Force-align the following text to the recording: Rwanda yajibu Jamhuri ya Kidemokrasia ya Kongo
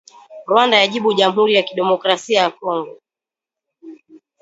Rwanda 0.49 0.75
yajibu 0.81 1.13
Jamhuri 1.17 1.53
ya 1.55 1.63
Kidemokrasia 1.67 2.39
ya 2.41 2.51
Kongo 2.51 3.01